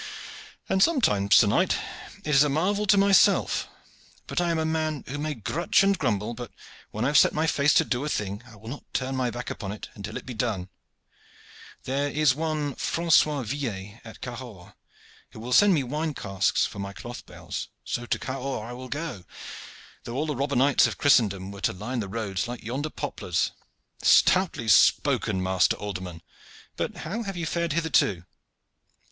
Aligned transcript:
"And 0.67 0.81
sometimes, 0.81 1.35
sir 1.35 1.45
knight, 1.45 1.77
it 2.23 2.33
is 2.33 2.41
a 2.41 2.49
marvel 2.49 2.87
to 2.87 2.97
myself. 2.97 3.67
But 4.25 4.41
I 4.41 4.49
am 4.49 4.57
a 4.57 4.65
man 4.65 5.03
who 5.07 5.19
may 5.19 5.35
grutch 5.35 5.83
and 5.83 5.95
grumble, 5.95 6.33
but 6.33 6.49
when 6.89 7.05
I 7.05 7.09
have 7.09 7.19
set 7.19 7.35
my 7.35 7.45
face 7.45 7.71
to 7.75 7.85
do 7.85 8.03
a 8.03 8.09
thing 8.09 8.41
I 8.47 8.55
will 8.55 8.69
not 8.69 8.83
turn 8.95 9.15
my 9.15 9.29
back 9.29 9.51
upon 9.51 9.71
it 9.71 9.89
until 9.93 10.17
it 10.17 10.25
be 10.25 10.33
done. 10.33 10.69
There 11.83 12.09
is 12.09 12.33
one, 12.33 12.73
Francois 12.73 13.43
Villet, 13.43 14.01
at 14.03 14.21
Cahors, 14.21 14.73
who 15.33 15.39
will 15.39 15.53
send 15.53 15.75
me 15.75 15.83
wine 15.83 16.15
casks 16.15 16.65
for 16.65 16.79
my 16.79 16.93
cloth 16.93 17.27
bales, 17.27 17.67
so 17.85 18.07
to 18.07 18.17
Cahors 18.17 18.67
I 18.71 18.73
will 18.73 18.89
go, 18.89 19.23
though 20.05 20.15
all 20.15 20.25
the 20.25 20.35
robber 20.35 20.55
knights 20.55 20.87
of 20.87 20.97
Christendom 20.97 21.51
were 21.51 21.61
to 21.61 21.73
line 21.73 21.99
the 21.99 22.07
roads 22.07 22.47
like 22.47 22.63
yonder 22.63 22.89
poplars." 22.89 23.51
"Stoutly 24.01 24.67
spoken, 24.67 25.43
master 25.43 25.75
alderman! 25.77 26.23
But 26.75 26.97
how 27.05 27.21
have 27.21 27.37
you 27.37 27.45
fared 27.45 27.73
hitherto?" 27.73 28.23